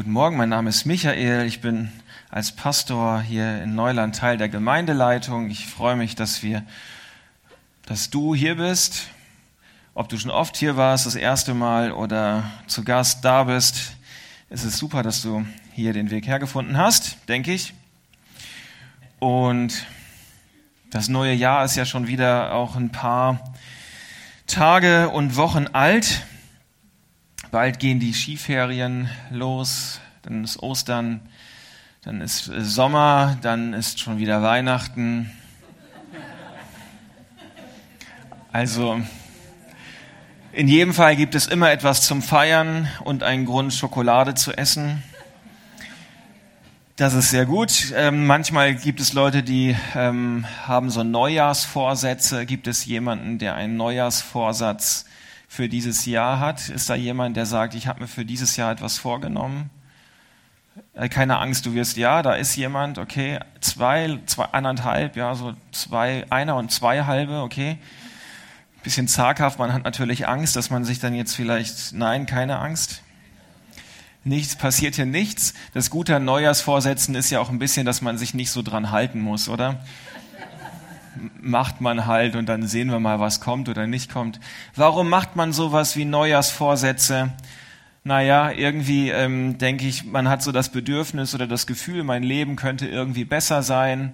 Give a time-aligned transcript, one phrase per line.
[0.00, 1.44] Guten Morgen, mein Name ist Michael.
[1.44, 1.92] Ich bin
[2.30, 5.50] als Pastor hier in Neuland Teil der Gemeindeleitung.
[5.50, 6.64] Ich freue mich, dass wir,
[7.84, 9.08] dass du hier bist.
[9.92, 13.92] Ob du schon oft hier warst, das erste Mal oder zu Gast da bist,
[14.48, 15.44] es ist super, dass du
[15.74, 17.74] hier den Weg hergefunden hast, denke ich.
[19.18, 19.84] Und
[20.88, 23.52] das neue Jahr ist ja schon wieder auch ein paar
[24.46, 26.22] Tage und Wochen alt.
[27.50, 31.20] Bald gehen die Skiferien los, dann ist Ostern,
[32.02, 35.32] dann ist Sommer, dann ist schon wieder Weihnachten.
[38.52, 39.00] Also
[40.52, 45.02] in jedem Fall gibt es immer etwas zum Feiern und einen Grund, Schokolade zu essen.
[46.94, 47.92] Das ist sehr gut.
[47.96, 52.46] Ähm, manchmal gibt es Leute, die ähm, haben so Neujahrsvorsätze.
[52.46, 55.06] Gibt es jemanden, der einen Neujahrsvorsatz
[55.50, 56.68] für dieses Jahr hat?
[56.68, 59.68] Ist da jemand, der sagt, ich habe mir für dieses Jahr etwas vorgenommen?
[60.94, 65.54] Äh, keine Angst, du wirst, ja, da ist jemand, okay, zwei, zwei, anderthalb, ja, so
[65.72, 67.78] zwei, einer und zwei halbe, okay.
[68.84, 73.02] Bisschen zaghaft, man hat natürlich Angst, dass man sich dann jetzt vielleicht, nein, keine Angst.
[74.22, 75.54] Nichts, passiert hier nichts.
[75.74, 78.92] Das Gute an Neujahrsvorsätzen ist ja auch ein bisschen, dass man sich nicht so dran
[78.92, 79.84] halten muss, oder?
[81.40, 84.40] Macht man halt und dann sehen wir mal, was kommt oder nicht kommt.
[84.74, 87.30] Warum macht man sowas wie Neujahrsvorsätze?
[88.02, 92.56] Naja, irgendwie ähm, denke ich, man hat so das Bedürfnis oder das Gefühl, mein Leben
[92.56, 94.12] könnte irgendwie besser sein.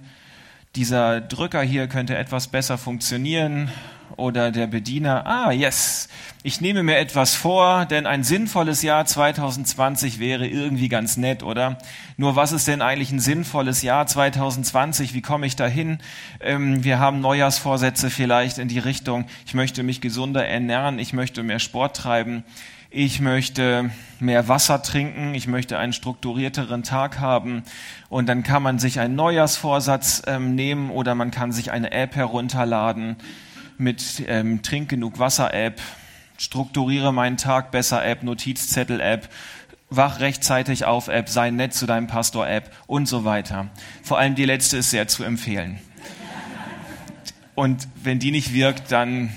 [0.76, 3.70] Dieser Drücker hier könnte etwas besser funktionieren
[4.18, 6.08] oder der Bediener, ah, yes,
[6.42, 11.78] ich nehme mir etwas vor, denn ein sinnvolles Jahr 2020 wäre irgendwie ganz nett, oder?
[12.18, 15.14] Nur was ist denn eigentlich ein sinnvolles Jahr 2020?
[15.14, 15.98] Wie komme ich dahin?
[16.40, 21.42] Ähm, wir haben Neujahrsvorsätze vielleicht in die Richtung, ich möchte mich gesunder ernähren, ich möchte
[21.42, 22.44] mehr Sport treiben,
[22.96, 27.62] ich möchte mehr Wasser trinken, ich möchte einen strukturierteren Tag haben
[28.08, 32.16] und dann kann man sich einen Neujahrsvorsatz ähm, nehmen oder man kann sich eine App
[32.16, 33.16] herunterladen
[33.76, 35.78] mit ähm, Trink genug Wasser App,
[36.38, 39.28] strukturiere meinen Tag besser App, Notizzettel App,
[39.90, 43.68] wach rechtzeitig auf App, sei nett zu deinem Pastor App und so weiter.
[44.02, 45.80] Vor allem die letzte ist sehr zu empfehlen.
[47.54, 49.36] Und wenn die nicht wirkt, dann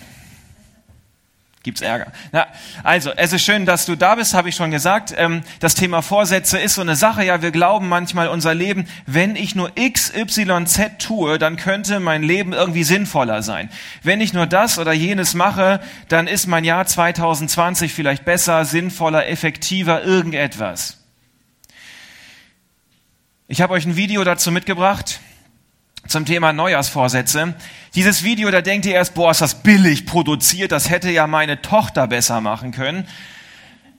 [1.64, 2.12] gibt's Ärger.
[2.32, 2.48] Na,
[2.84, 5.14] also, es ist schön, dass du da bist, habe ich schon gesagt.
[5.18, 7.24] Ähm, das Thema Vorsätze ist so eine Sache.
[7.24, 12.00] Ja, wir glauben manchmal unser Leben, wenn ich nur X, Y, Z tue, dann könnte
[12.00, 13.70] mein Leben irgendwie sinnvoller sein.
[14.04, 19.28] Wenn ich nur das oder jenes mache, dann ist mein Jahr 2020 vielleicht besser, sinnvoller,
[19.28, 20.98] effektiver, irgendetwas.
[23.48, 25.20] Ich habe euch ein Video dazu mitgebracht
[26.08, 27.56] zum Thema Neujahrsvorsätze.
[27.96, 31.62] Dieses Video, da denkt ihr erst, boah, ist das billig produziert, das hätte ja meine
[31.62, 33.08] Tochter besser machen können.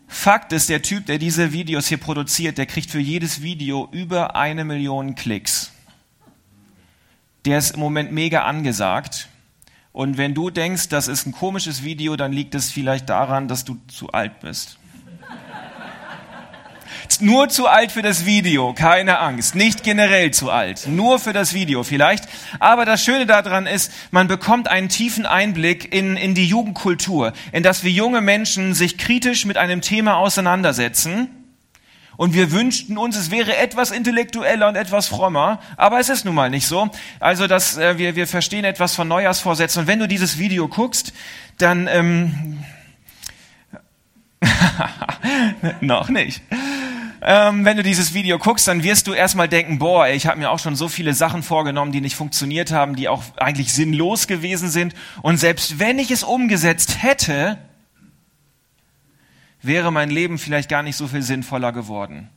[0.08, 4.34] Fakt ist, der Typ, der diese Videos hier produziert, der kriegt für jedes Video über
[4.34, 5.70] eine Million Klicks.
[7.44, 9.28] Der ist im Moment mega angesagt.
[9.92, 13.64] Und wenn du denkst, das ist ein komisches Video, dann liegt es vielleicht daran, dass
[13.64, 14.79] du zu alt bist
[17.18, 19.54] nur zu alt für das Video, keine Angst.
[19.54, 22.24] Nicht generell zu alt, nur für das Video vielleicht.
[22.58, 27.62] Aber das Schöne daran ist, man bekommt einen tiefen Einblick in, in die Jugendkultur, in
[27.62, 31.28] das wir junge Menschen sich kritisch mit einem Thema auseinandersetzen.
[32.16, 36.34] Und wir wünschten uns, es wäre etwas intellektueller und etwas frommer, aber es ist nun
[36.34, 36.90] mal nicht so.
[37.18, 39.82] Also, dass äh, wir, wir verstehen etwas von Neujahrsvorsätzen.
[39.82, 41.14] Und wenn du dieses Video guckst,
[41.58, 42.62] dann ähm,
[45.80, 46.42] noch nicht
[47.22, 50.50] ähm, wenn du dieses Video guckst, dann wirst du erstmal denken, boah, ich habe mir
[50.50, 54.70] auch schon so viele Sachen vorgenommen, die nicht funktioniert haben, die auch eigentlich sinnlos gewesen
[54.70, 54.94] sind.
[55.22, 57.58] Und selbst wenn ich es umgesetzt hätte,
[59.62, 62.30] wäre mein Leben vielleicht gar nicht so viel sinnvoller geworden.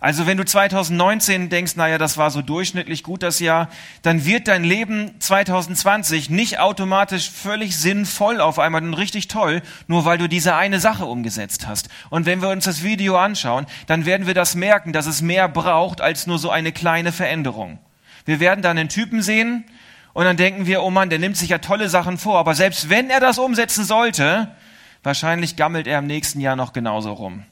[0.00, 3.68] Also wenn du 2019 denkst, naja, das war so durchschnittlich gut das Jahr,
[4.00, 10.06] dann wird dein Leben 2020 nicht automatisch völlig sinnvoll auf einmal und richtig toll, nur
[10.06, 11.90] weil du diese eine Sache umgesetzt hast.
[12.08, 15.48] Und wenn wir uns das Video anschauen, dann werden wir das merken, dass es mehr
[15.48, 17.78] braucht als nur so eine kleine Veränderung.
[18.24, 19.64] Wir werden dann einen Typen sehen
[20.14, 22.88] und dann denken wir, oh Mann, der nimmt sich ja tolle Sachen vor, aber selbst
[22.88, 24.48] wenn er das umsetzen sollte,
[25.02, 27.44] wahrscheinlich gammelt er im nächsten Jahr noch genauso rum.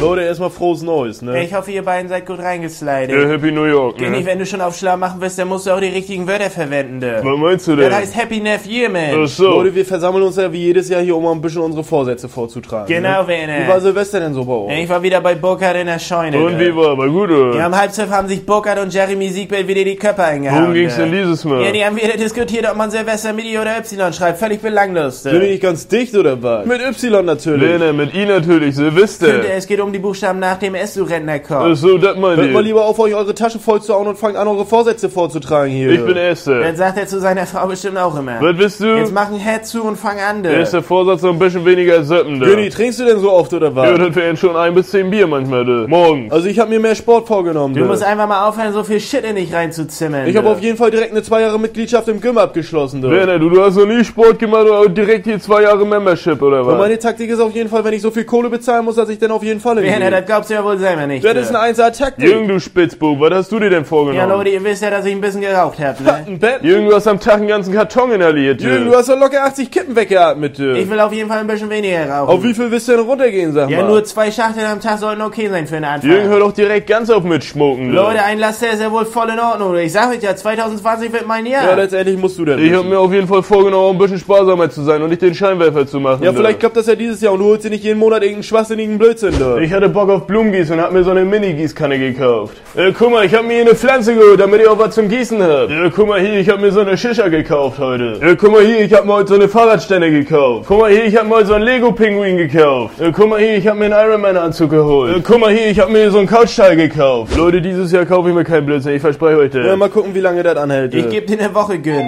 [0.00, 1.42] Leute, erstmal frohes Neues, ne?
[1.44, 3.10] Ich hoffe, ihr beiden seid gut reingeslidet.
[3.10, 4.26] Ja, Happy New York, Geh nicht, ne?
[4.26, 7.00] wenn du schon auf schlau machen willst, dann musst du auch die richtigen Wörter verwenden.
[7.00, 7.20] du.
[7.24, 7.94] Was meinst du Das denn?
[7.96, 9.26] heißt Happy New Year, Ach man.
[9.28, 9.48] so.
[9.50, 12.28] Leute, wir versammeln uns ja wie jedes Jahr hier, um mal ein bisschen unsere Vorsätze
[12.28, 12.86] vorzutragen.
[12.86, 13.28] Genau, ne?
[13.28, 13.64] Werner.
[13.64, 14.82] Wie war Silvester denn so bei euch?
[14.82, 16.38] Ich war wieder bei Burkhardt in der Scheune.
[16.38, 17.64] Und wie war, war gut, Ja, oder?
[17.64, 20.60] am Halbzeit haben sich Burkhardt und Jeremy Siegbelt wieder die Köpfe eingehauen.
[20.60, 21.62] Worum ging's denn dieses Mal?
[21.64, 24.38] Ja, die haben wieder diskutiert, ob man Silvester mit I oder Y schreibt.
[24.38, 25.22] Völlig belanglos.
[25.22, 25.30] du.
[25.30, 26.66] Sind die nicht ganz dicht oder was?
[26.66, 27.62] Mit Y natürlich.
[27.62, 29.54] Werner, mit I natürlich, Könnte, Silvester.
[29.56, 31.76] es geht um die Buchstaben nach dem S, du Rentner Ach kommt.
[31.76, 34.36] so, das meint Hört mal lieber auf, euch eure Tasche voll zu hauen und fangt
[34.36, 35.90] an, eure Vorsätze vorzutragen hier.
[35.90, 36.60] Ich bin Erster.
[36.60, 38.40] Das sagt er zu seiner Frau bestimmt auch immer.
[38.40, 39.14] Was bist Jetzt du?
[39.14, 40.48] mach ein Head zu und fang an, du.
[40.50, 42.46] Erster Vorsatz, so ein bisschen weniger Söppen da.
[42.46, 43.88] Günni, trinkst du denn so oft oder was?
[43.88, 45.86] Ja, das wären schon ein bis zehn Bier manchmal, du.
[45.88, 46.32] Morgens.
[46.32, 47.74] Also ich habe mir mehr Sport vorgenommen.
[47.74, 47.86] Du du.
[47.86, 50.26] musst einfach mal aufhören, so viel Shit in dich reinzuzimmern.
[50.26, 53.02] ich habe auf jeden Fall direkt eine zwei Jahre Mitgliedschaft im Gym abgeschlossen.
[53.02, 53.10] Du.
[53.10, 56.60] Werner, du, du hast noch nie Sport gemacht oder direkt hier zwei Jahre Membership, oder
[56.60, 56.78] Und was?
[56.78, 59.18] meine Taktik ist auf jeden Fall, wenn ich so viel Kohle bezahlen muss, dass ich
[59.18, 60.10] dann auf jeden Fall Werner, hingehe.
[60.10, 61.24] das glaubst du ja wohl selber nicht.
[61.24, 62.28] Das ist eine 1A Taktik.
[62.28, 64.28] Jürgen, du Spitzbub, was hast du dir denn ja, vorgenommen?
[64.28, 66.24] Leute, ihr wisst ja, dass ich ein bisschen geraucht hab, ne?
[66.26, 66.62] Ein Bett.
[66.62, 68.66] Jürgen, du hast am Tag einen ganzen Karton inhaliert, du.
[68.66, 70.58] Jürgen, du hast doch locker 80 Kippen weggeatmet.
[70.58, 70.72] Du.
[70.76, 72.28] Ich will auf jeden Fall ein bisschen weniger rauchen.
[72.28, 73.88] Auf wie viel willst du denn runtergehen, sag ja, mal?
[73.88, 76.10] nur zwei Schachteln am Tag sollten okay sein für einen Anfang.
[76.10, 77.92] Jürgen, hör doch direkt ganz auf mit Schmucken.
[77.92, 79.76] Leute, ein Laster ist ja wohl voll in Ordnung.
[79.76, 81.64] Ich sag euch ja, 2020 wird mein Jahr.
[81.64, 82.58] ja, letztendlich musst du denn.
[82.58, 85.34] Ich hab mir auf jeden Fall vorgenommen, ein bisschen sparsamer zu sein und nicht den
[85.34, 86.22] Scheinwerfer zu machen.
[86.22, 88.42] ja, vielleicht klappt das ja dieses Jahr und du holst dir nicht jeden Monat irgendeinen
[88.42, 89.63] schwachsinnigen Blödsinn, du.
[89.64, 92.58] Ich hatte Bock auf Blumengieß und hab mir so eine Mini-Gießkanne gekauft.
[92.76, 95.08] Äh, guck mal, ich hab mir hier eine Pflanze geholt, damit ich auch was zum
[95.08, 95.70] Gießen hab.
[95.70, 98.18] Äh, guck mal hier, ich hab mir so eine Shisha gekauft heute.
[98.20, 100.66] Äh, guck mal hier, ich hab mir heute so eine Fahrradstände gekauft.
[100.68, 103.00] Guck mal hier, ich hab mir heute so einen Lego-Pinguin gekauft.
[103.00, 105.16] Äh, guck mal hier, ich hab mir einen Ironman-Anzug geholt.
[105.16, 107.34] Äh, guck mal hier, ich hab mir so einen Couchteil gekauft.
[107.34, 109.64] Leute, dieses Jahr kaufe ich mir keinen Blödsinn, ich verspreche euch das.
[109.64, 110.92] Ja, mal gucken, wie lange das anhält.
[110.94, 112.06] Ich geb dir eine Woche Gönn.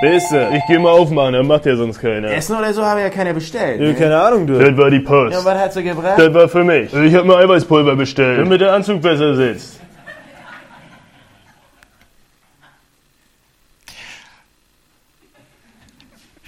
[0.00, 0.48] Beste.
[0.54, 2.28] Ich geh mal aufmachen, dann macht ja sonst keiner.
[2.30, 3.80] Essen oder so habe ja keiner bestellt.
[3.80, 3.94] Ja, Ne?
[3.94, 4.58] keine Ahnung, du.
[4.58, 5.34] Das war die Post.
[5.34, 6.18] Ja, was hat sie gebracht?
[6.18, 6.92] Das war für mich.
[6.94, 9.80] Ich hab mir Eiweißpulver bestellt, damit der Anzug besser sitzt.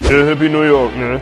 [0.00, 1.20] Ja, Happy New York, ne?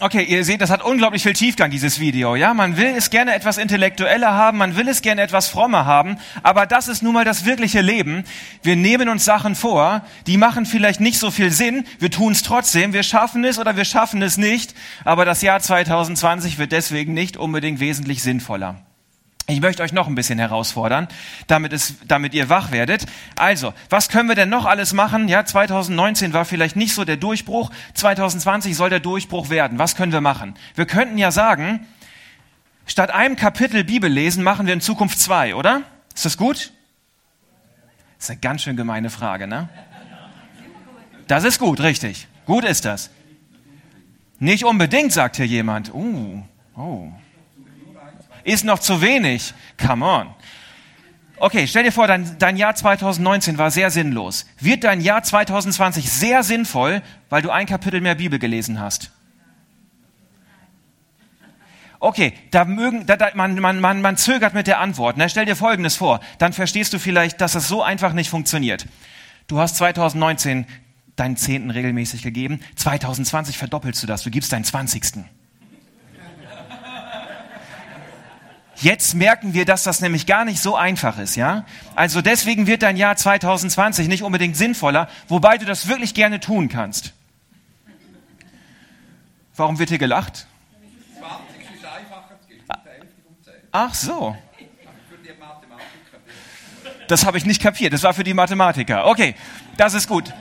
[0.00, 2.36] Okay, ihr seht, das hat unglaublich viel Tiefgang, dieses Video.
[2.36, 6.18] Ja, man will es gerne etwas intellektueller haben, man will es gerne etwas frommer haben,
[6.44, 8.22] aber das ist nun mal das wirkliche Leben.
[8.62, 12.44] Wir nehmen uns Sachen vor, die machen vielleicht nicht so viel Sinn, wir tun es
[12.44, 14.72] trotzdem, wir schaffen es oder wir schaffen es nicht,
[15.04, 18.87] aber das Jahr 2020 wird deswegen nicht unbedingt wesentlich sinnvoller.
[19.50, 21.08] Ich möchte euch noch ein bisschen herausfordern,
[21.46, 23.06] damit, es, damit ihr wach werdet.
[23.34, 25.26] Also, was können wir denn noch alles machen?
[25.26, 27.70] Ja, 2019 war vielleicht nicht so der Durchbruch.
[27.94, 29.78] 2020 soll der Durchbruch werden.
[29.78, 30.54] Was können wir machen?
[30.74, 31.86] Wir könnten ja sagen,
[32.84, 35.80] statt einem Kapitel Bibel lesen, machen wir in Zukunft zwei, oder?
[36.14, 36.70] Ist das gut?
[38.18, 39.70] Das ist eine ganz schön gemeine Frage, ne?
[41.26, 42.28] Das ist gut, richtig.
[42.44, 43.08] Gut ist das.
[44.40, 45.94] Nicht unbedingt, sagt hier jemand.
[45.94, 46.42] Uh,
[46.76, 47.12] oh
[48.44, 49.54] ist noch zu wenig.
[49.84, 50.28] Come on.
[51.40, 54.46] Okay, stell dir vor, dein, dein Jahr 2019 war sehr sinnlos.
[54.58, 59.12] Wird dein Jahr 2020 sehr sinnvoll, weil du ein Kapitel mehr Bibel gelesen hast?
[62.00, 65.16] Okay, da mögen, da, da, man, man, man, man zögert mit der Antwort.
[65.16, 65.28] Ne?
[65.28, 68.86] Stell dir Folgendes vor, dann verstehst du vielleicht, dass es so einfach nicht funktioniert.
[69.48, 70.66] Du hast 2019
[71.16, 75.24] deinen Zehnten regelmäßig gegeben, 2020 verdoppelst du das, du gibst deinen Zwanzigsten.
[78.80, 81.64] Jetzt merken wir, dass das nämlich gar nicht so einfach ist, ja?
[81.96, 86.68] Also deswegen wird dein Jahr 2020 nicht unbedingt sinnvoller, wobei du das wirklich gerne tun
[86.68, 87.12] kannst.
[89.56, 90.46] Warum wird hier gelacht?
[91.18, 93.54] 20 ist einfacher zu geben, die Hälfte vom 10.
[93.72, 94.36] Ach so,
[97.08, 97.92] das habe ich nicht kapiert.
[97.92, 99.06] Das war für die Mathematiker.
[99.06, 99.34] Okay,
[99.76, 100.32] das ist gut.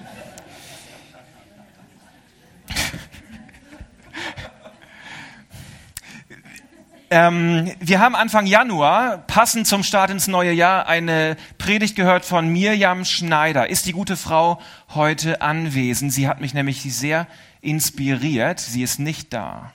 [7.19, 12.47] Ähm, wir haben Anfang Januar, passend zum Start ins neue Jahr, eine Predigt gehört von
[12.47, 13.71] Mirjam Schneider.
[13.71, 16.13] Ist die gute Frau heute anwesend?
[16.13, 17.25] Sie hat mich nämlich sehr
[17.59, 18.59] inspiriert.
[18.59, 19.73] Sie ist nicht da.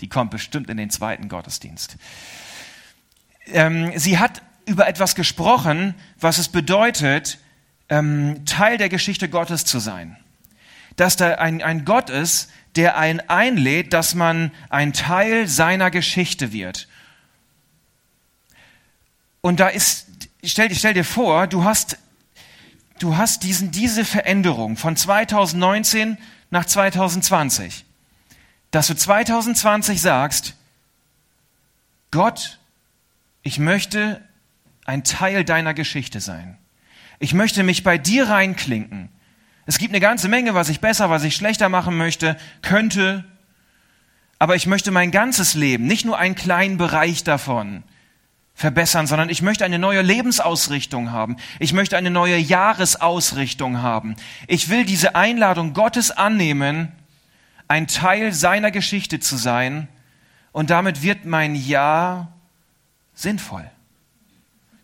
[0.00, 1.98] Die kommt bestimmt in den zweiten Gottesdienst.
[3.46, 7.38] Ähm, sie hat über etwas gesprochen, was es bedeutet,
[7.90, 10.16] ähm, Teil der Geschichte Gottes zu sein.
[10.96, 16.52] Dass da ein, ein Gott ist, der einen einlädt, dass man ein Teil seiner Geschichte
[16.52, 16.88] wird.
[19.40, 20.06] Und da ist,
[20.44, 21.98] stell, stell dir vor, du hast,
[22.98, 26.16] du hast diesen, diese Veränderung von 2019
[26.50, 27.84] nach 2020,
[28.70, 30.54] dass du 2020 sagst,
[32.10, 32.58] Gott,
[33.42, 34.22] ich möchte
[34.84, 36.58] ein Teil deiner Geschichte sein.
[37.18, 39.08] Ich möchte mich bei dir reinklinken.
[39.66, 43.24] Es gibt eine ganze Menge, was ich besser, was ich schlechter machen möchte, könnte.
[44.38, 47.84] aber ich möchte mein ganzes Leben, nicht nur einen kleinen Bereich davon
[48.54, 51.36] verbessern, sondern ich möchte eine neue Lebensausrichtung haben.
[51.58, 54.16] Ich möchte eine neue Jahresausrichtung haben.
[54.46, 56.92] Ich will diese Einladung Gottes annehmen,
[57.68, 59.88] ein Teil seiner Geschichte zu sein
[60.52, 62.32] und damit wird mein Jahr
[63.14, 63.68] sinnvoll.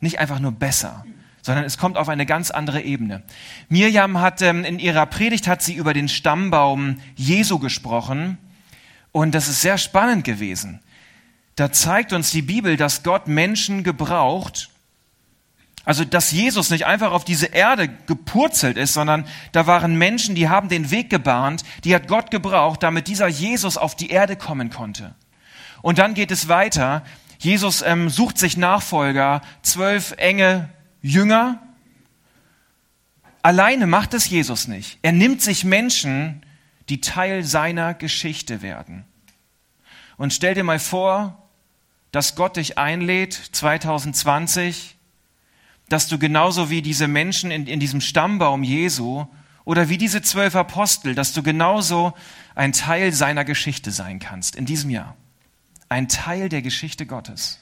[0.00, 1.04] Nicht einfach nur besser,
[1.48, 3.22] sondern es kommt auf eine ganz andere Ebene.
[3.70, 8.36] Mirjam hat ähm, in ihrer Predigt hat sie über den Stammbaum Jesu gesprochen
[9.12, 10.80] und das ist sehr spannend gewesen.
[11.56, 14.68] Da zeigt uns die Bibel, dass Gott Menschen gebraucht,
[15.86, 20.50] also dass Jesus nicht einfach auf diese Erde gepurzelt ist, sondern da waren Menschen, die
[20.50, 24.68] haben den Weg gebahnt, die hat Gott gebraucht, damit dieser Jesus auf die Erde kommen
[24.68, 25.14] konnte.
[25.80, 27.04] Und dann geht es weiter.
[27.38, 30.68] Jesus ähm, sucht sich Nachfolger, zwölf enge
[31.02, 31.62] Jünger.
[33.42, 34.98] Alleine macht es Jesus nicht.
[35.02, 36.42] Er nimmt sich Menschen,
[36.88, 39.04] die Teil seiner Geschichte werden.
[40.16, 41.48] Und stell dir mal vor,
[42.10, 44.96] dass Gott dich einlädt 2020,
[45.88, 49.26] dass du genauso wie diese Menschen in, in diesem Stammbaum Jesu
[49.64, 52.14] oder wie diese zwölf Apostel, dass du genauso
[52.54, 55.16] ein Teil seiner Geschichte sein kannst in diesem Jahr
[55.88, 57.60] ein Teil der Geschichte Gottes.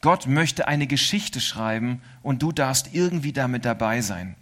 [0.00, 4.36] Gott möchte eine Geschichte schreiben und du darfst irgendwie damit dabei sein.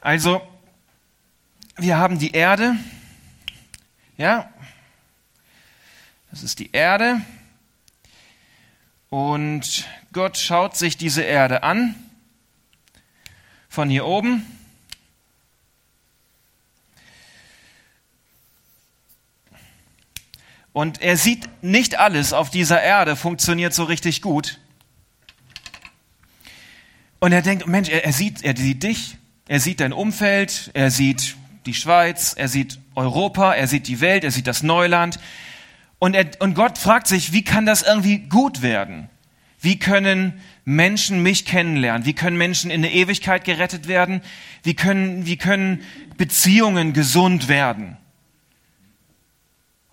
[0.00, 0.40] Also,
[1.76, 2.76] wir haben die Erde,
[4.16, 4.48] ja,
[6.30, 7.20] das ist die Erde,
[9.10, 11.94] und Gott schaut sich diese Erde an
[13.68, 14.44] von hier oben.
[20.76, 24.60] Und er sieht, nicht alles auf dieser Erde funktioniert so richtig gut.
[27.18, 29.16] Und er denkt, Mensch, er, er, sieht, er sieht dich,
[29.48, 34.22] er sieht dein Umfeld, er sieht die Schweiz, er sieht Europa, er sieht die Welt,
[34.22, 35.18] er sieht das Neuland.
[35.98, 39.08] Und, er, und Gott fragt sich, wie kann das irgendwie gut werden?
[39.58, 42.04] Wie können Menschen mich kennenlernen?
[42.04, 44.20] Wie können Menschen in der Ewigkeit gerettet werden?
[44.62, 45.80] Wie können, wie können
[46.18, 47.96] Beziehungen gesund werden?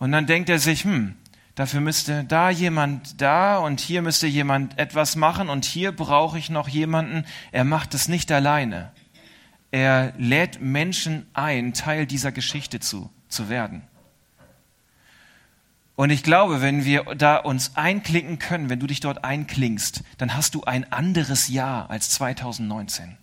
[0.03, 1.15] Und dann denkt er sich, hm,
[1.55, 6.49] dafür müsste da jemand da und hier müsste jemand etwas machen und hier brauche ich
[6.49, 7.23] noch jemanden.
[7.53, 8.91] Er macht es nicht alleine.
[9.71, 13.83] Er lädt Menschen ein, Teil dieser Geschichte zu, zu werden.
[15.95, 20.35] Und ich glaube, wenn wir da uns einklinken können, wenn du dich dort einklingst, dann
[20.35, 23.15] hast du ein anderes Jahr als 2019.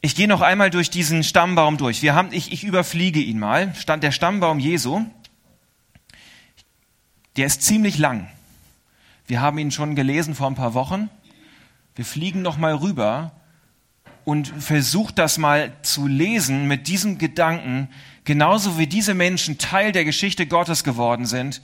[0.00, 2.02] Ich gehe noch einmal durch diesen Stammbaum durch.
[2.02, 3.74] Wir haben, ich, ich überfliege ihn mal.
[3.74, 5.04] Stand der Stammbaum Jesu.
[7.36, 8.28] Der ist ziemlich lang.
[9.26, 11.10] Wir haben ihn schon gelesen vor ein paar Wochen.
[11.94, 13.32] Wir fliegen noch mal rüber
[14.24, 17.88] und versucht das mal zu lesen mit diesem Gedanken,
[18.28, 21.62] Genauso wie diese Menschen Teil der Geschichte Gottes geworden sind,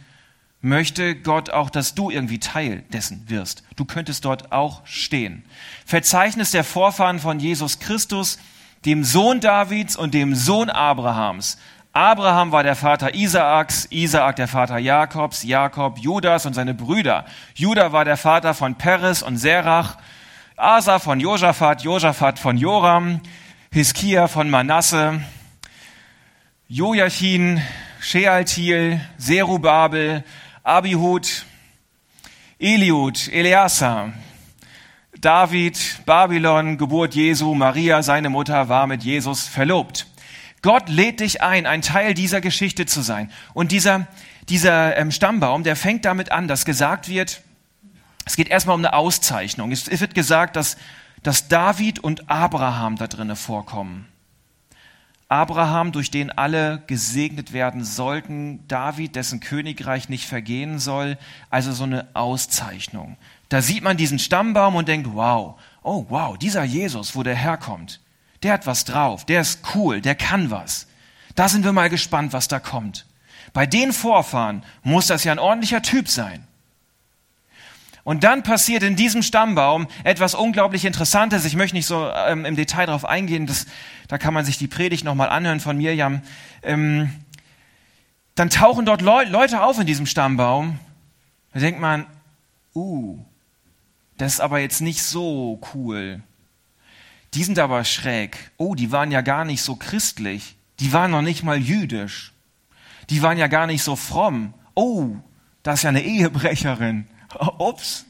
[0.65, 3.63] möchte Gott auch, dass du irgendwie Teil dessen wirst.
[3.77, 5.45] Du könntest dort auch stehen.
[5.85, 8.39] Verzeichnis der Vorfahren von Jesus Christus,
[8.85, 11.59] dem Sohn Davids und dem Sohn Abrahams.
[11.93, 17.25] Abraham war der Vater Isaaks, Isaak der Vater Jakobs, Jakob Judas und seine Brüder.
[17.55, 19.97] Judah war der Vater von Peres und Serach,
[20.57, 23.21] Asa von Josaphat, Josaphat von Joram,
[23.71, 25.21] Hiskia von Manasse,
[26.69, 27.61] Joachim,
[28.01, 30.25] Shealtiel, Serubabel,
[30.65, 31.45] Abihud,
[32.59, 34.15] Eliud, Eleazar,
[35.21, 40.07] David, Babylon, Geburt Jesu, Maria, seine Mutter, war mit Jesus verlobt.
[40.63, 43.31] Gott lädt dich ein, ein Teil dieser Geschichte zu sein.
[43.53, 44.07] Und dieser,
[44.49, 47.43] dieser ähm, Stammbaum, der fängt damit an, dass gesagt wird,
[48.25, 49.71] es geht erstmal um eine Auszeichnung.
[49.71, 50.79] Es, es wird gesagt, dass,
[51.23, 54.09] dass David und Abraham da drinnen vorkommen.
[55.35, 61.19] Abraham, durch den alle gesegnet werden sollten, David, dessen Königreich nicht vergehen soll,
[61.51, 63.17] also so eine Auszeichnung.
[63.49, 68.01] Da sieht man diesen Stammbaum und denkt, wow, oh wow, dieser Jesus, wo der herkommt,
[68.45, 70.87] der hat was drauf, der ist cool, der kann was.
[71.35, 73.05] Da sind wir mal gespannt, was da kommt.
[73.53, 76.47] Bei den Vorfahren muss das ja ein ordentlicher Typ sein.
[78.05, 81.47] Und dann passiert in diesem Stammbaum etwas unglaublich Interessantes.
[81.47, 83.67] Ich möchte nicht so ähm, im Detail darauf eingehen, das,
[84.09, 86.21] da kann man sich die Predigt nochmal anhören von Mirjam.
[86.63, 87.11] Ähm,
[88.35, 90.79] dann tauchen dort Le Leute auf in diesem Stammbaum.
[91.55, 92.05] Da denkt man,
[92.75, 93.19] uh,
[94.19, 96.23] das ist aber jetzt nicht so cool.
[97.33, 98.51] Die sind aber schräg.
[98.59, 100.57] Oh, die waren ja gar nicht so christlich.
[100.79, 102.33] Die waren noch nicht mal jüdisch.
[103.11, 104.53] Die waren ja gar nicht so fromm.
[104.75, 105.11] Oh,
[105.63, 107.07] das ist ja eine Ehebrecherin.
[107.59, 108.07] Ups,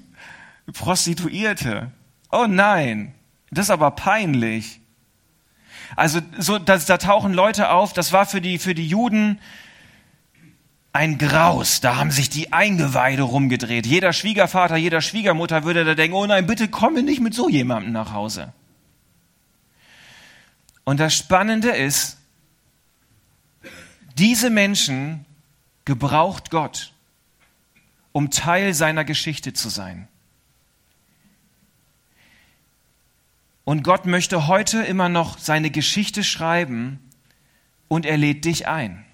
[0.73, 1.91] Prostituierte.
[2.31, 3.15] Oh nein,
[3.51, 4.81] das ist aber peinlich.
[5.97, 9.41] Also so, das, da tauchen Leute auf, das war für die, für die Juden
[10.93, 11.81] ein Graus.
[11.81, 13.87] Da haben sich die Eingeweide rumgedreht.
[13.87, 17.93] Jeder Schwiegervater, jeder Schwiegermutter würde da denken, oh nein, bitte komme nicht mit so jemandem
[17.93, 18.53] nach Hause.
[20.85, 22.19] Und das Spannende ist,
[24.17, 25.25] diese Menschen
[25.85, 26.93] gebraucht Gott,
[28.15, 30.07] um Teil seiner Geschichte zu sein.
[33.65, 37.01] Und Gott möchte heute immer noch seine Geschichte schreiben
[37.89, 39.05] und er lädt dich ein.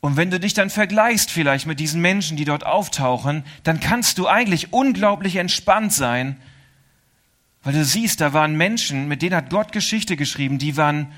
[0.00, 4.18] Und wenn du dich dann vergleichst vielleicht mit diesen Menschen, die dort auftauchen, dann kannst
[4.18, 6.36] du eigentlich unglaublich entspannt sein,
[7.62, 11.12] weil du siehst, da waren Menschen, mit denen hat Gott Geschichte geschrieben, die waren,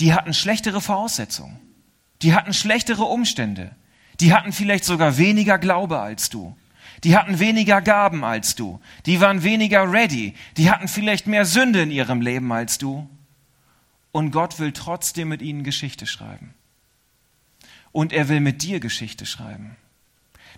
[0.00, 1.60] die hatten schlechtere Voraussetzungen.
[2.22, 3.70] Die hatten schlechtere Umstände.
[4.20, 6.56] Die hatten vielleicht sogar weniger Glaube als du.
[7.04, 8.80] Die hatten weniger Gaben als du.
[9.06, 10.34] Die waren weniger ready.
[10.56, 13.08] Die hatten vielleicht mehr Sünde in ihrem Leben als du.
[14.10, 16.54] Und Gott will trotzdem mit ihnen Geschichte schreiben.
[17.92, 19.76] Und er will mit dir Geschichte schreiben.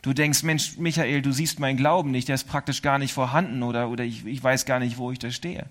[0.02, 3.62] Du denkst, Mensch, Michael, du siehst meinen Glauben nicht, der ist praktisch gar nicht vorhanden
[3.62, 5.67] oder, oder ich, ich weiß gar nicht, wo ich da stehe.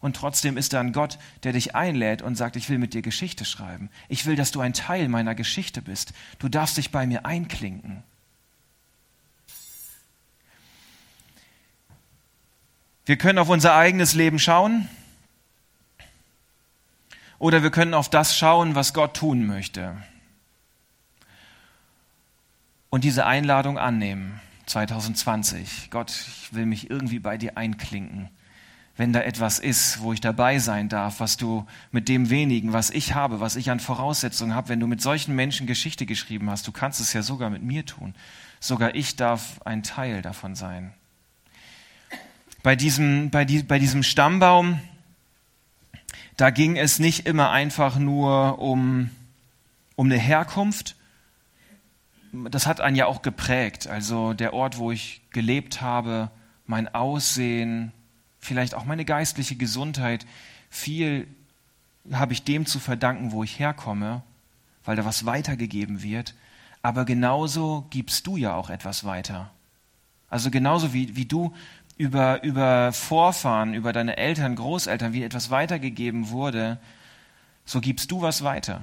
[0.00, 3.02] Und trotzdem ist da ein Gott, der dich einlädt und sagt, ich will mit dir
[3.02, 3.90] Geschichte schreiben.
[4.08, 6.12] Ich will, dass du ein Teil meiner Geschichte bist.
[6.38, 8.02] Du darfst dich bei mir einklinken.
[13.04, 14.88] Wir können auf unser eigenes Leben schauen
[17.38, 19.96] oder wir können auf das schauen, was Gott tun möchte
[22.90, 24.40] und diese Einladung annehmen.
[24.66, 25.88] 2020.
[25.90, 28.28] Gott, ich will mich irgendwie bei dir einklinken.
[28.98, 32.90] Wenn da etwas ist, wo ich dabei sein darf, was du mit dem wenigen, was
[32.90, 36.66] ich habe, was ich an Voraussetzungen habe, wenn du mit solchen Menschen Geschichte geschrieben hast,
[36.66, 38.16] du kannst es ja sogar mit mir tun.
[38.58, 40.92] Sogar ich darf ein Teil davon sein.
[42.64, 44.80] Bei diesem, bei, die, bei diesem Stammbaum,
[46.36, 49.10] da ging es nicht immer einfach nur um,
[49.94, 50.96] um eine Herkunft,
[52.32, 53.86] das hat einen ja auch geprägt.
[53.86, 56.32] Also der Ort, wo ich gelebt habe,
[56.66, 57.92] mein Aussehen,
[58.38, 60.26] vielleicht auch meine geistliche Gesundheit,
[60.70, 61.26] viel
[62.12, 64.22] habe ich dem zu verdanken, wo ich herkomme,
[64.84, 66.34] weil da was weitergegeben wird.
[66.82, 69.50] Aber genauso gibst du ja auch etwas weiter.
[70.30, 71.54] Also genauso wie, wie du
[71.96, 76.78] über, über Vorfahren, über deine Eltern, Großeltern, wie etwas weitergegeben wurde,
[77.64, 78.82] so gibst du was weiter.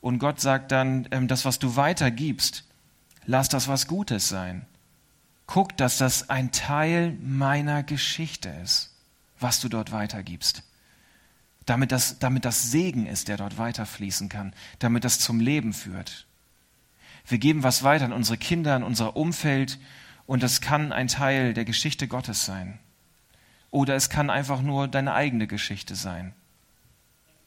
[0.00, 2.64] Und Gott sagt dann, ähm, das, was du weitergibst,
[3.24, 4.66] lass das was Gutes sein.
[5.46, 8.94] Guck, dass das ein Teil meiner Geschichte ist,
[9.38, 10.62] was du dort weitergibst.
[11.66, 16.26] Damit das, damit das Segen ist, der dort weiterfließen kann, damit das zum Leben führt.
[17.26, 19.78] Wir geben was weiter an unsere Kinder, an unser Umfeld
[20.26, 22.78] und das kann ein Teil der Geschichte Gottes sein.
[23.70, 26.34] Oder es kann einfach nur deine eigene Geschichte sein,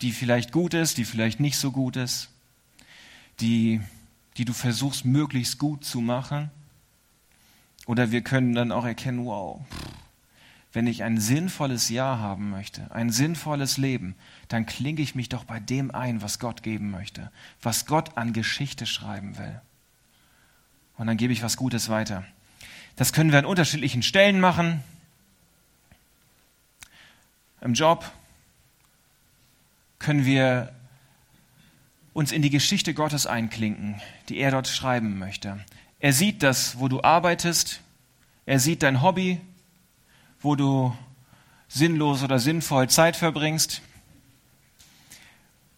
[0.02, 2.30] die vielleicht gut ist, die vielleicht nicht so gut ist
[3.40, 3.82] die,
[4.38, 6.50] die du versuchst möglichst gut zu machen.
[7.88, 9.62] Oder wir können dann auch erkennen, wow,
[10.74, 14.14] wenn ich ein sinnvolles Jahr haben möchte, ein sinnvolles Leben,
[14.50, 18.34] dann klinge ich mich doch bei dem ein, was Gott geben möchte, was Gott an
[18.34, 19.60] Geschichte schreiben will.
[20.98, 22.26] Und dann gebe ich was Gutes weiter.
[22.98, 24.84] Das können wir an unterschiedlichen Stellen machen.
[27.62, 28.12] Im Job
[30.00, 30.74] können wir
[32.14, 35.64] uns in die Geschichte Gottes einklinken, die er dort schreiben möchte.
[36.00, 37.82] Er sieht das, wo du arbeitest,
[38.46, 39.42] er sieht dein Hobby,
[40.42, 40.96] wo du
[41.68, 43.82] sinnlos oder sinnvoll Zeit verbringst.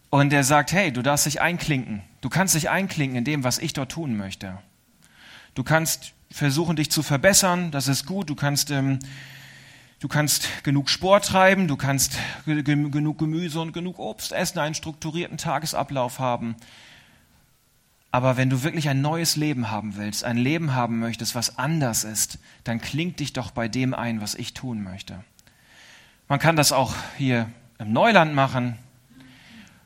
[0.10, 2.02] Und er sagt, hey, du darfst dich einklinken.
[2.22, 4.58] Du kannst dich einklinken in dem, was ich dort tun möchte.
[5.54, 8.30] Du kannst versuchen, dich zu verbessern, das ist gut.
[8.30, 9.00] Du kannst ähm,
[10.02, 12.14] Du kannst genug Sport treiben, du kannst
[12.46, 16.56] genug Gemüse und genug Obst essen, einen strukturierten Tagesablauf haben.
[18.12, 22.04] Aber wenn du wirklich ein neues Leben haben willst, ein Leben haben möchtest, was anders
[22.04, 25.24] ist, dann klingt dich doch bei dem ein, was ich tun möchte.
[26.28, 28.78] Man kann das auch hier im Neuland machen.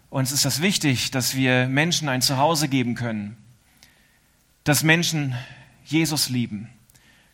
[0.10, 3.36] Uns ist das wichtig, dass wir Menschen ein Zuhause geben können,
[4.64, 5.36] dass Menschen
[5.84, 6.70] Jesus lieben,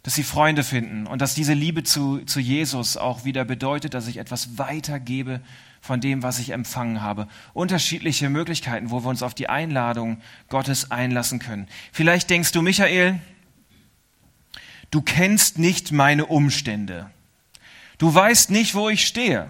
[0.04, 4.08] dass sie Freunde finden und dass diese Liebe zu, zu Jesus auch wieder bedeutet, dass
[4.08, 5.42] ich etwas weitergebe
[5.82, 7.28] von dem, was ich empfangen habe.
[7.54, 11.68] Unterschiedliche Möglichkeiten, wo wir uns auf die Einladung Gottes einlassen können.
[11.92, 13.20] Vielleicht denkst du, Michael,
[14.92, 17.10] du kennst nicht meine Umstände.
[17.98, 19.50] Du weißt nicht, wo ich stehe,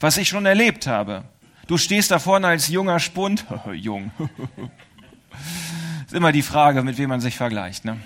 [0.00, 1.24] was ich schon erlebt habe.
[1.66, 3.44] Du stehst da vorne als junger Spund.
[3.74, 4.10] Jung.
[6.06, 7.84] ist immer die Frage, mit wem man sich vergleicht.
[7.84, 7.98] Ne?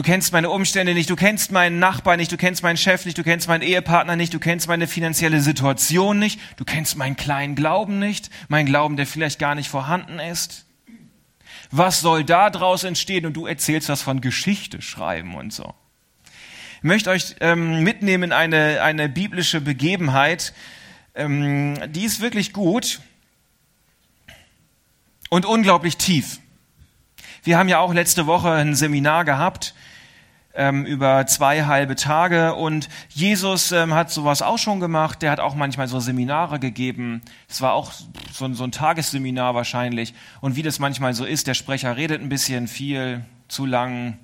[0.00, 3.18] Du kennst meine Umstände nicht, du kennst meinen Nachbarn nicht, du kennst meinen Chef nicht,
[3.18, 7.54] du kennst meinen Ehepartner nicht, du kennst meine finanzielle Situation nicht, du kennst meinen kleinen
[7.54, 10.64] Glauben nicht, meinen Glauben, der vielleicht gar nicht vorhanden ist.
[11.70, 13.26] Was soll da draus entstehen?
[13.26, 15.74] Und du erzählst was von Geschichte schreiben und so.
[16.78, 20.54] Ich möchte euch ähm, mitnehmen in eine, eine biblische Begebenheit,
[21.14, 23.02] ähm, die ist wirklich gut
[25.28, 26.40] und unglaublich tief.
[27.42, 29.74] Wir haben ja auch letzte Woche ein Seminar gehabt
[30.54, 35.22] ähm, über zwei halbe Tage und Jesus ähm, hat sowas auch schon gemacht.
[35.22, 37.20] Der hat auch manchmal so Seminare gegeben.
[37.48, 37.92] Es war auch
[38.32, 40.14] so, so ein Tagesseminar wahrscheinlich.
[40.40, 44.16] Und wie das manchmal so ist, der Sprecher redet ein bisschen viel, zu lang,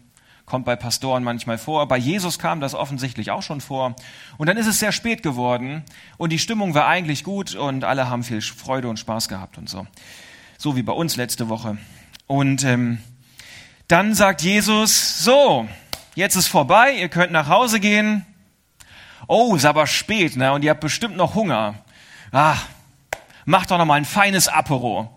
[0.47, 1.87] kommt bei Pastoren manchmal vor.
[1.89, 3.97] Bei Jesus kam das offensichtlich auch schon vor.
[4.39, 5.83] Und dann ist es sehr spät geworden
[6.17, 9.69] und die Stimmung war eigentlich gut und alle haben viel Freude und Spaß gehabt und
[9.69, 9.87] so.
[10.57, 11.77] So wie bei uns letzte Woche.
[12.27, 12.99] Und ähm,
[13.89, 15.69] dann sagt Jesus, so,
[16.17, 18.27] jetzt ist vorbei, ihr könnt nach Hause gehen.
[19.29, 20.53] Oh, ist aber spät, ne?
[20.53, 21.77] Und ihr habt bestimmt noch Hunger.
[22.33, 22.57] Ah,
[23.45, 25.13] macht doch noch mal ein feines Apero.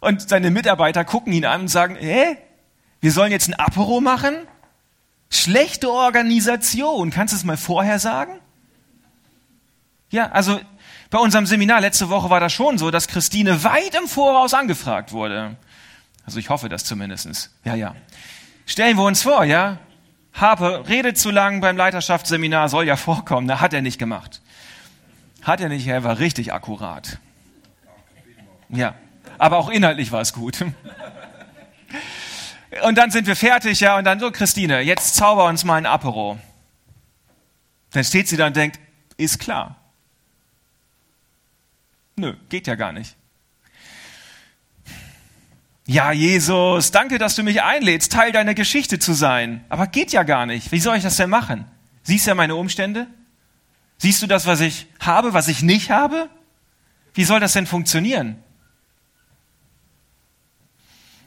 [0.00, 2.36] Und seine Mitarbeiter gucken ihn an und sagen, hä?
[3.00, 4.34] Wir sollen jetzt ein Apero machen?
[5.30, 7.10] Schlechte Organisation.
[7.10, 8.38] Kannst du es mal vorher sagen?
[10.10, 10.60] Ja, also
[11.10, 15.12] bei unserem Seminar letzte Woche war das schon so, dass Christine weit im Voraus angefragt
[15.12, 15.56] wurde.
[16.24, 17.50] Also ich hoffe das zumindestens.
[17.64, 17.94] Ja, ja.
[18.66, 19.78] Stellen wir uns vor, ja?
[20.32, 23.48] Harpe redet zu lang beim Leiterschaftsseminar, soll ja vorkommen.
[23.48, 24.40] Da hat er nicht gemacht.
[25.42, 27.18] Hat er nicht, er war richtig akkurat.
[28.68, 28.94] Ja.
[29.38, 30.64] Aber auch inhaltlich war es gut.
[32.84, 35.84] Und dann sind wir fertig, ja, und dann so, Christine, jetzt zauber uns mal ein
[35.84, 36.38] Apero.
[37.90, 38.80] Dann steht sie da und denkt,
[39.18, 39.76] ist klar.
[42.16, 43.14] Nö, geht ja gar nicht.
[45.86, 49.64] Ja, Jesus, danke, dass du mich einlädst, Teil deiner Geschichte zu sein.
[49.68, 50.70] Aber geht ja gar nicht.
[50.70, 51.64] Wie soll ich das denn machen?
[52.04, 53.08] Siehst du ja meine Umstände?
[53.98, 56.28] Siehst du das, was ich habe, was ich nicht habe?
[57.14, 58.42] Wie soll das denn funktionieren?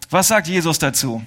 [0.09, 1.25] Was sagt Jesus dazu?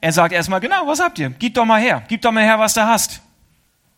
[0.00, 1.30] Er sagt erstmal, genau, was habt ihr?
[1.30, 2.04] Gib doch mal her.
[2.08, 3.20] Gib doch mal her, was du hast.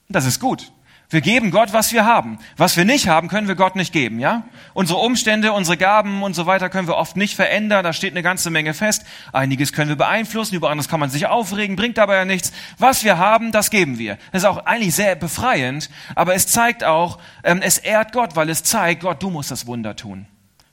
[0.08, 0.72] Das ist gut.
[1.10, 2.38] Wir geben Gott, was wir haben.
[2.56, 4.44] Was wir nicht haben, können wir Gott nicht geben, ja?
[4.74, 7.82] Unsere Umstände, unsere Gaben und so weiter können wir oft nicht verändern.
[7.82, 9.04] Da steht eine ganze Menge fest.
[9.32, 12.52] Einiges können wir beeinflussen, über anderes kann man sich aufregen, bringt aber ja nichts.
[12.78, 14.18] Was wir haben, das geben wir.
[14.30, 18.48] Das ist auch eigentlich sehr befreiend, aber es zeigt auch, ähm, es ehrt Gott, weil
[18.48, 20.26] es zeigt, Gott, du musst das Wunder tun.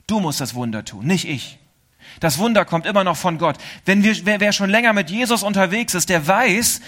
[0.06, 1.58] Du musst das Wunder tun, nicht ich.
[2.20, 3.58] Das Wunder kommt immer noch von Gott.
[3.86, 6.82] Wenn wir, wer, wer schon länger mit Jesus unterwegs ist, der weiß,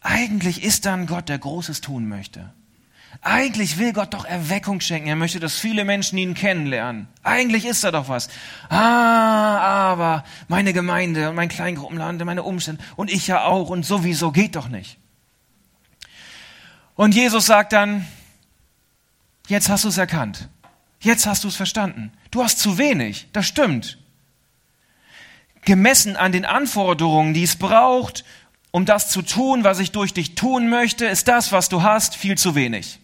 [0.00, 2.52] eigentlich ist dann Gott, der Großes tun möchte.
[3.20, 5.08] Eigentlich will Gott doch Erweckung schenken.
[5.08, 7.08] Er möchte, dass viele Menschen ihn kennenlernen.
[7.24, 8.28] Eigentlich ist da doch was.
[8.68, 14.30] Ah, aber meine Gemeinde und mein Kleingruppenland, meine Umstände und ich ja auch und sowieso
[14.30, 14.98] geht doch nicht.
[16.94, 18.06] Und Jesus sagt dann,
[19.48, 20.48] jetzt hast du es erkannt.
[21.00, 22.12] Jetzt hast du es verstanden.
[22.30, 23.28] Du hast zu wenig.
[23.32, 23.98] Das stimmt.
[25.64, 28.24] Gemessen an den Anforderungen, die es braucht,
[28.70, 32.14] um das zu tun, was ich durch dich tun möchte, ist das, was du hast,
[32.14, 33.00] viel zu wenig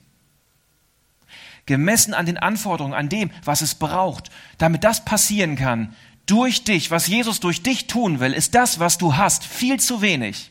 [1.66, 5.94] gemessen an den Anforderungen, an dem, was es braucht, damit das passieren kann,
[6.27, 10.00] durch dich, was Jesus durch dich tun will, ist das, was du hast, viel zu
[10.00, 10.50] wenig.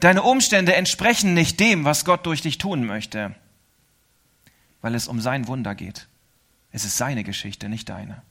[0.00, 3.34] Deine Umstände entsprechen nicht dem, was Gott durch dich tun möchte,
[4.80, 6.08] weil es um sein Wunder geht.
[6.70, 8.22] Es ist seine Geschichte, nicht deine.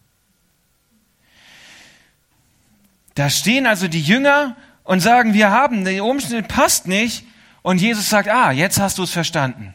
[3.15, 7.25] Da stehen also die Jünger und sagen, wir haben, die Umstände passt nicht.
[7.63, 9.73] Und Jesus sagt, ah, jetzt hast du es verstanden.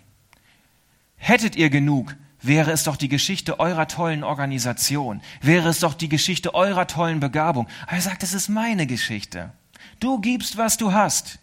[1.25, 6.09] Hättet ihr genug, wäre es doch die Geschichte eurer tollen Organisation, wäre es doch die
[6.09, 7.69] Geschichte eurer tollen Begabung.
[7.85, 9.53] Aber er sagt, es ist meine Geschichte.
[10.01, 11.39] Du gibst, was du hast.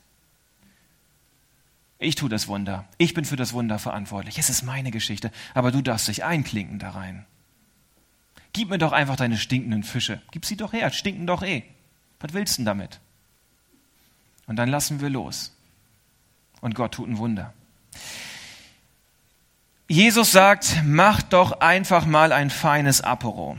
[1.98, 2.90] Ich tue das Wunder.
[2.98, 4.38] Ich bin für das Wunder verantwortlich.
[4.38, 7.26] Es ist meine Geschichte, aber du darfst dich einklinken da rein.
[8.52, 10.22] Gib mir doch einfach deine stinkenden Fische.
[10.32, 11.64] Gib sie doch her, stinken doch eh.
[12.20, 13.00] Was willst du denn damit?
[14.46, 15.56] Und dann lassen wir los.
[16.60, 17.54] Und Gott tut ein Wunder.
[19.92, 23.58] Jesus sagt, mach doch einfach mal ein feines Apero.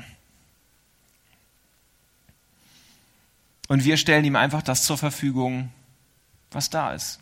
[3.66, 5.72] Und wir stellen ihm einfach das zur Verfügung,
[6.52, 7.18] was da ist.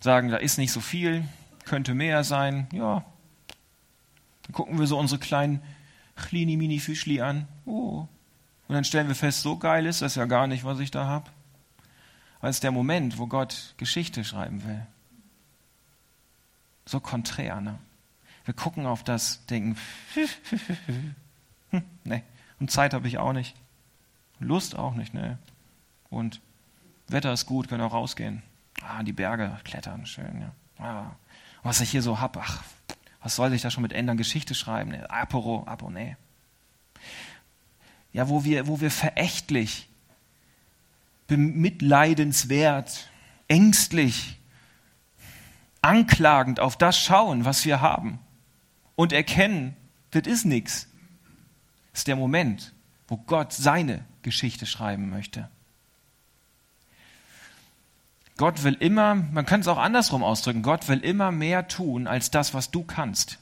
[0.00, 1.26] Sagen, da ist nicht so viel,
[1.64, 2.68] könnte mehr sein.
[2.70, 3.02] Ja.
[4.42, 5.62] Dann gucken wir so unsere kleinen
[6.16, 7.48] kleine Mini-Fischli an.
[7.64, 8.06] Oh.
[8.68, 11.06] Und dann stellen wir fest, so geil ist das ja gar nicht, was ich da
[11.06, 11.30] habe.
[12.42, 14.86] Weil es der Moment, wo Gott Geschichte schreiben will
[16.88, 17.60] so konträr.
[17.60, 17.78] Ne?
[18.44, 19.76] Wir gucken auf das, denken,
[21.70, 22.22] hm, nee,
[22.58, 23.54] und Zeit habe ich auch nicht.
[24.40, 25.38] Lust auch nicht, ne?
[26.10, 26.40] Und
[27.08, 28.42] Wetter ist gut, können auch rausgehen.
[28.82, 30.84] Ah, die Berge klettern, schön, ja.
[30.84, 31.16] Ah,
[31.62, 32.62] was ich hier so hab, ach,
[33.20, 34.16] was soll ich da schon mit ändern?
[34.16, 34.92] Geschichte schreiben?
[34.92, 35.10] Ne?
[35.10, 36.16] Apero, Apo, nee.
[38.12, 39.88] Ja, wo wir, wo wir verächtlich,
[41.26, 43.10] bemitleidenswert,
[43.48, 44.37] ängstlich,
[45.88, 48.18] anklagend auf das schauen, was wir haben
[48.94, 49.74] und erkennen,
[50.10, 50.86] das ist nichts.
[51.92, 52.74] Das ist der Moment,
[53.08, 55.48] wo Gott seine Geschichte schreiben möchte.
[58.36, 62.30] Gott will immer, man kann es auch andersrum ausdrücken, Gott will immer mehr tun als
[62.30, 63.38] das, was du kannst.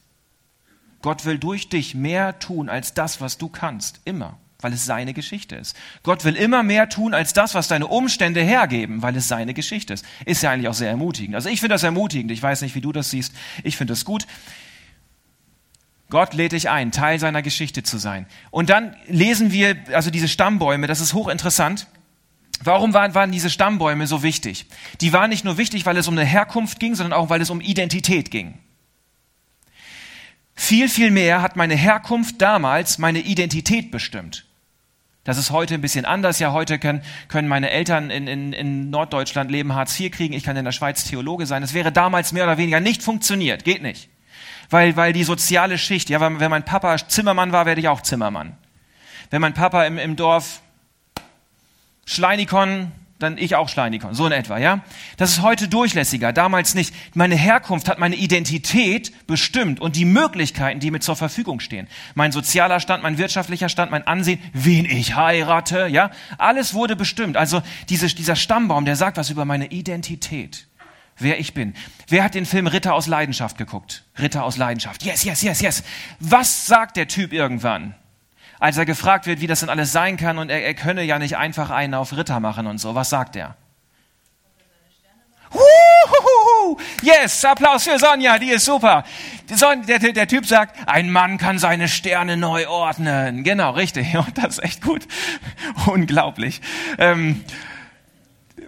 [1.03, 4.01] Gott will durch dich mehr tun als das, was du kannst.
[4.05, 5.77] Immer, weil es seine Geschichte ist.
[6.03, 9.95] Gott will immer mehr tun als das, was deine Umstände hergeben, weil es seine Geschichte
[9.95, 10.05] ist.
[10.25, 11.37] Ist ja eigentlich auch sehr ermutigend.
[11.37, 12.33] Also ich finde das ermutigend.
[12.33, 13.33] Ich weiß nicht, wie du das siehst.
[13.63, 14.27] Ich finde das gut.
[16.11, 18.27] Gott lädt dich ein, Teil seiner Geschichte zu sein.
[18.51, 21.87] Und dann lesen wir, also diese Stammbäume, das ist hochinteressant.
[22.65, 24.67] Warum waren, waren diese Stammbäume so wichtig?
[25.01, 27.51] Die waren nicht nur wichtig, weil es um eine Herkunft ging, sondern auch, weil es
[27.51, 28.59] um Identität ging.
[30.57, 34.46] Viel, viel mehr hat meine Herkunft damals meine Identität bestimmt.
[35.27, 36.39] Das ist heute ein bisschen anders.
[36.39, 40.33] Ja, heute können, können meine Eltern in, in, in Norddeutschland leben, Hartz IV kriegen.
[40.33, 41.63] Ich kann in der Schweiz Theologe sein.
[41.63, 43.65] Das wäre damals mehr oder weniger nicht funktioniert.
[43.65, 44.09] Geht nicht.
[44.71, 48.57] Weil, weil die soziale Schicht, ja, wenn mein Papa Zimmermann war, werde ich auch Zimmermann.
[49.31, 50.61] Wenn mein Papa im, im Dorf
[52.05, 54.81] Schleinikon, dann ich auch Schleinikon, so in etwa, ja?
[55.17, 56.95] Das ist heute durchlässiger, damals nicht.
[57.15, 61.89] Meine Herkunft hat meine Identität bestimmt und die Möglichkeiten, die mir zur Verfügung stehen.
[62.15, 66.11] Mein sozialer Stand, mein wirtschaftlicher Stand, mein Ansehen, wen ich heirate, ja?
[66.37, 67.37] Alles wurde bestimmt.
[67.37, 70.67] Also diese, dieser Stammbaum, der sagt was über meine Identität.
[71.19, 71.75] Wer ich bin.
[72.09, 74.05] Wer hat den Film Ritter aus Leidenschaft geguckt?
[74.19, 75.03] Ritter aus Leidenschaft.
[75.03, 75.83] Yes, yes, yes, yes.
[76.21, 77.95] Was sagt der Typ irgendwann?
[78.59, 81.19] Als er gefragt wird, wie das denn alles sein kann und er, er könne ja
[81.19, 82.95] nicht einfach einen auf Ritter machen und so.
[82.95, 83.57] Was sagt er?
[85.53, 86.79] Huhuhu.
[87.03, 89.05] Yes, Applaus für Sonja, die ist super.
[89.49, 93.45] Der, der, der, Typ sagt, ein Mann kann seine Sterne neu ordnen.
[93.45, 94.17] Genau, richtig.
[94.17, 95.07] Und das ist echt gut.
[95.87, 96.61] Unglaublich.
[96.99, 97.45] Ähm,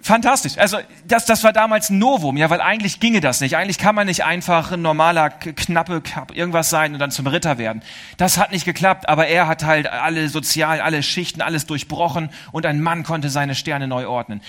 [0.01, 0.57] fantastisch.
[0.57, 3.55] Also das, das war damals ein Novum, ja, weil eigentlich ginge das nicht.
[3.55, 6.01] Eigentlich kann man nicht einfach ein normaler knappe
[6.33, 7.81] irgendwas sein und dann zum Ritter werden.
[8.17, 12.65] Das hat nicht geklappt, aber er hat halt alle sozialen, alle Schichten, alles durchbrochen und
[12.65, 14.41] ein Mann konnte seine Sterne neu ordnen.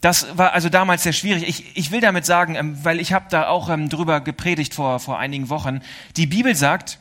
[0.00, 1.48] Das war also damals sehr schwierig.
[1.48, 5.00] Ich, ich will damit sagen, ähm, weil ich habe da auch ähm, drüber gepredigt vor,
[5.00, 5.80] vor einigen Wochen.
[6.16, 6.98] Die Bibel sagt,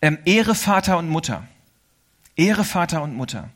[0.00, 1.44] ähm, Ehre Vater und Mutter.
[2.36, 3.50] Ehre Vater und Mutter.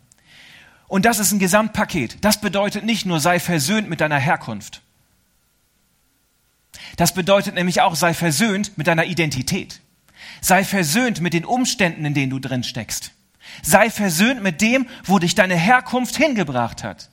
[0.92, 2.18] Und das ist ein Gesamtpaket.
[2.20, 4.83] Das bedeutet nicht nur, sei versöhnt mit deiner Herkunft.
[6.98, 9.81] Das bedeutet nämlich auch, sei versöhnt mit deiner Identität.
[10.42, 13.12] Sei versöhnt mit den Umständen, in denen du drin steckst.
[13.62, 17.09] Sei versöhnt mit dem, wo dich deine Herkunft hingebracht hat.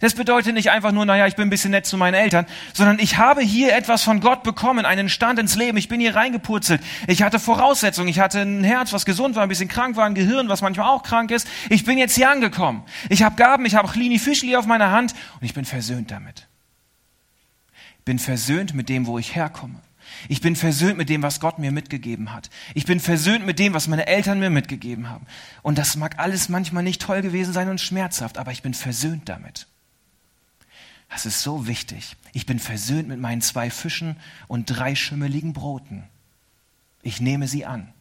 [0.00, 2.98] Das bedeutet nicht einfach nur, naja, ich bin ein bisschen nett zu meinen Eltern, sondern
[2.98, 5.76] ich habe hier etwas von Gott bekommen, einen Stand ins Leben.
[5.78, 6.80] Ich bin hier reingepurzelt.
[7.06, 8.08] Ich hatte Voraussetzungen.
[8.08, 10.88] Ich hatte ein Herz, was gesund war, ein bisschen krank war, ein Gehirn, was manchmal
[10.88, 11.48] auch krank ist.
[11.68, 12.84] Ich bin jetzt hier angekommen.
[13.08, 16.46] Ich habe Gaben, ich habe Clini Fischli auf meiner Hand und ich bin versöhnt damit.
[18.04, 19.80] Bin versöhnt mit dem, wo ich herkomme.
[20.28, 22.50] Ich bin versöhnt mit dem, was Gott mir mitgegeben hat.
[22.74, 25.26] Ich bin versöhnt mit dem, was meine Eltern mir mitgegeben haben.
[25.62, 29.28] Und das mag alles manchmal nicht toll gewesen sein und schmerzhaft, aber ich bin versöhnt
[29.28, 29.66] damit.
[31.08, 32.16] Das ist so wichtig.
[32.32, 34.16] Ich bin versöhnt mit meinen zwei Fischen
[34.46, 36.04] und drei schimmeligen Broten.
[37.02, 37.92] Ich nehme sie an.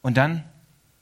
[0.00, 0.44] Und dann,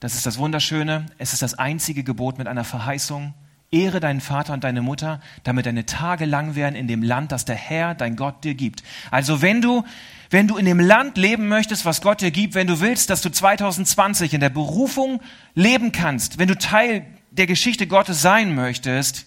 [0.00, 3.34] das ist das Wunderschöne, es ist das einzige Gebot mit einer Verheißung.
[3.72, 7.44] Ehre deinen Vater und deine Mutter, damit deine Tage lang werden in dem Land, das
[7.44, 8.82] der Herr, dein Gott, dir gibt.
[9.10, 9.84] Also wenn du,
[10.30, 13.22] wenn du in dem Land leben möchtest, was Gott dir gibt, wenn du willst, dass
[13.22, 15.20] du 2020 in der Berufung
[15.54, 17.04] leben kannst, wenn du Teil
[17.38, 19.26] der Geschichte Gottes sein möchtest,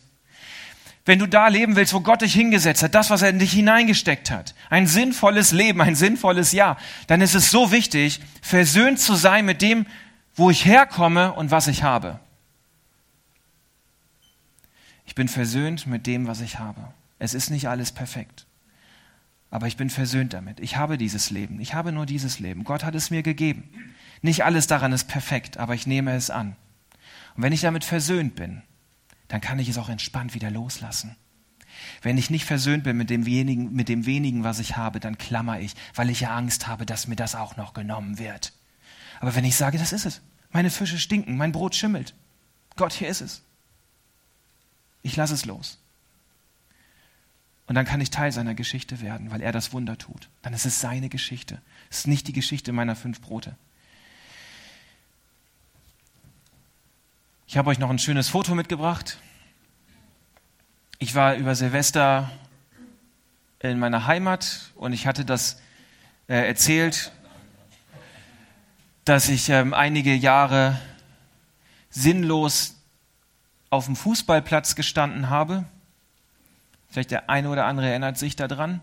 [1.05, 3.51] wenn du da leben willst, wo Gott dich hingesetzt hat, das, was er in dich
[3.51, 9.15] hineingesteckt hat, ein sinnvolles Leben, ein sinnvolles Jahr, dann ist es so wichtig, versöhnt zu
[9.15, 9.85] sein mit dem,
[10.35, 12.19] wo ich herkomme und was ich habe.
[15.05, 16.93] Ich bin versöhnt mit dem, was ich habe.
[17.17, 18.45] Es ist nicht alles perfekt.
[19.49, 20.59] Aber ich bin versöhnt damit.
[20.59, 21.59] Ich habe dieses Leben.
[21.59, 22.63] Ich habe nur dieses Leben.
[22.63, 23.67] Gott hat es mir gegeben.
[24.21, 26.55] Nicht alles daran ist perfekt, aber ich nehme es an.
[27.39, 28.63] Und wenn ich damit versöhnt bin,
[29.29, 31.15] dann kann ich es auch entspannt wieder loslassen.
[32.01, 35.17] Wenn ich nicht versöhnt bin mit dem, wenigen, mit dem wenigen, was ich habe, dann
[35.17, 38.51] klammer ich, weil ich ja Angst habe, dass mir das auch noch genommen wird.
[39.21, 40.21] Aber wenn ich sage, das ist es,
[40.51, 42.13] meine Fische stinken, mein Brot schimmelt,
[42.75, 43.41] Gott, hier ist es.
[45.01, 45.81] Ich lasse es los.
[47.67, 50.27] Und dann kann ich Teil seiner Geschichte werden, weil er das Wunder tut.
[50.41, 51.61] Dann ist es seine Geschichte.
[51.89, 53.55] Es ist nicht die Geschichte meiner fünf Brote.
[57.49, 59.17] Ich habe euch noch ein schönes Foto mitgebracht.
[60.99, 62.29] Ich war über Silvester
[63.59, 65.59] in meiner Heimat und ich hatte das
[66.27, 67.11] äh, erzählt,
[69.03, 70.79] dass ich ähm, einige Jahre
[71.89, 72.75] sinnlos
[73.71, 75.65] auf dem Fußballplatz gestanden habe.
[76.91, 78.79] Vielleicht der eine oder andere erinnert sich daran.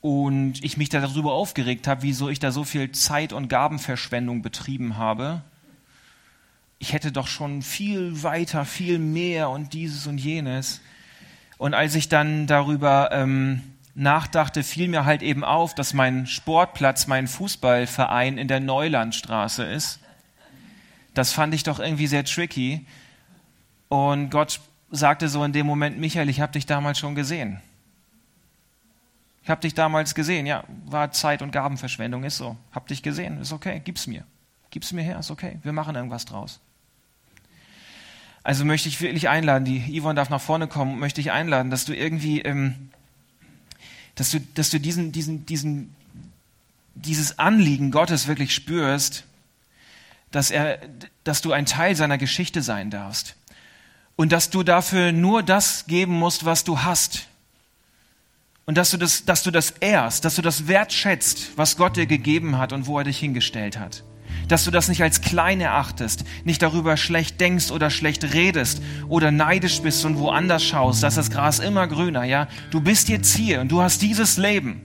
[0.00, 4.96] Und ich mich darüber aufgeregt habe, wieso ich da so viel Zeit und Gabenverschwendung betrieben
[4.96, 5.42] habe.
[6.78, 10.80] Ich hätte doch schon viel weiter, viel mehr und dieses und jenes.
[11.58, 13.62] Und als ich dann darüber ähm,
[13.94, 20.00] nachdachte, fiel mir halt eben auf, dass mein Sportplatz, mein Fußballverein in der Neulandstraße ist.
[21.14, 22.86] Das fand ich doch irgendwie sehr tricky.
[23.88, 24.60] Und Gott
[24.90, 27.62] sagte so in dem Moment, Michael, ich habe dich damals schon gesehen.
[29.42, 32.56] Ich habe dich damals gesehen, ja, war Zeit- und Gabenverschwendung, ist so.
[32.72, 34.24] Hab dich gesehen, ist okay, gib's mir.
[34.70, 36.60] Gib's mir her, ist okay, wir machen irgendwas draus.
[38.46, 41.84] Also möchte ich wirklich einladen, die Yvonne darf nach vorne kommen, möchte ich einladen, dass
[41.84, 42.90] du irgendwie, ähm,
[44.14, 45.96] dass du, dass du diesen, diesen, diesen,
[46.94, 49.24] dieses Anliegen Gottes wirklich spürst,
[50.30, 50.78] dass er,
[51.24, 53.34] dass du ein Teil seiner Geschichte sein darfst
[54.14, 57.26] und dass du dafür nur das geben musst, was du hast.
[58.64, 62.06] Und dass du das, dass du das ehrst, dass du das wertschätzt, was Gott dir
[62.06, 64.04] gegeben hat und wo er dich hingestellt hat.
[64.48, 69.30] Dass du das nicht als klein erachtest, nicht darüber schlecht denkst oder schlecht redest oder
[69.30, 72.46] neidisch bist und woanders schaust, dass das Gras immer grüner, ja.
[72.70, 74.82] Du bist jetzt hier und du hast dieses Leben.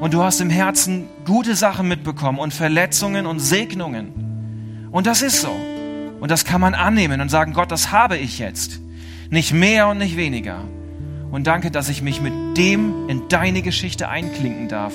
[0.00, 4.88] Und du hast im Herzen gute Sachen mitbekommen und Verletzungen und Segnungen.
[4.90, 5.56] Und das ist so.
[6.20, 8.80] Und das kann man annehmen und sagen, Gott, das habe ich jetzt.
[9.30, 10.64] Nicht mehr und nicht weniger.
[11.30, 14.92] Und danke, dass ich mich mit dem in deine Geschichte einklinken darf.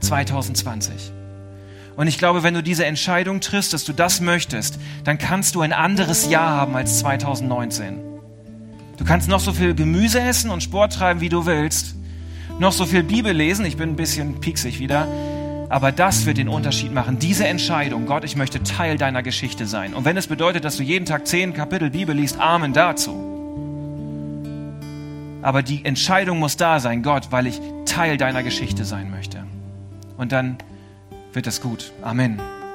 [0.00, 1.15] 2020.
[1.96, 5.62] Und ich glaube, wenn du diese Entscheidung triffst, dass du das möchtest, dann kannst du
[5.62, 8.00] ein anderes Jahr haben als 2019.
[8.98, 11.94] Du kannst noch so viel Gemüse essen und Sport treiben, wie du willst.
[12.58, 13.64] Noch so viel Bibel lesen.
[13.66, 15.08] Ich bin ein bisschen pieksig wieder.
[15.68, 17.18] Aber das wird den Unterschied machen.
[17.18, 19.94] Diese Entscheidung, Gott, ich möchte Teil deiner Geschichte sein.
[19.94, 23.32] Und wenn es bedeutet, dass du jeden Tag zehn Kapitel Bibel liest, Amen dazu.
[25.42, 29.44] Aber die Entscheidung muss da sein, Gott, weil ich Teil deiner Geschichte sein möchte.
[30.16, 30.58] Und dann
[31.36, 31.92] wird es gut.
[32.02, 32.55] Amen.